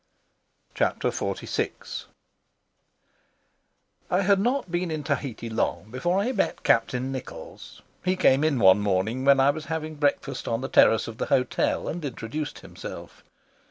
[0.73, 2.05] Chapter XLVI
[4.09, 7.83] HAD not been in Tahiti long before I met Captain Nichols.
[8.03, 11.27] He came in one morning when I was having breakfast on the terrace of the
[11.27, 13.23] hotel and introduced himself.